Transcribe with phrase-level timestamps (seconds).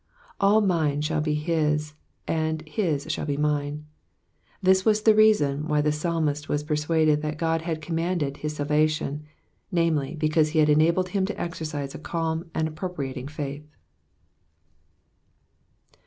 [0.39, 1.93] All mine shall be his,
[2.27, 3.85] all his shall be mine.
[4.59, 9.23] This was the reason why the psalmist was persuaded that God had commanded his salvation,
[9.71, 13.67] namely, because he had enabled him to exercise a calm and appropriating faith.